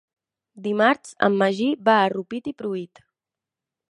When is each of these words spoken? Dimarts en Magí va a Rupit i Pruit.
Dimarts 0.67 1.11
en 1.27 1.35
Magí 1.41 1.69
va 1.89 1.97
a 2.05 2.09
Rupit 2.15 2.51
i 2.53 2.57
Pruit. 2.63 3.05